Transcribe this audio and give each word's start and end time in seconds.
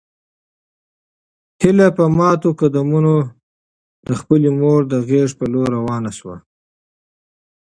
هیله 1.61 1.87
په 1.97 2.03
ماتو 2.17 2.49
قدمونو 2.61 3.13
د 4.07 4.09
خپلې 4.19 4.49
مور 4.59 4.81
د 4.91 4.95
غږ 5.09 5.29
په 5.39 5.45
لور 5.53 5.67
روانه 5.77 6.11
شوه. 6.17 6.37